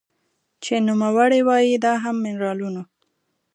[0.63, 2.83] چې نوموړې وايي دا هم د مېنرالونو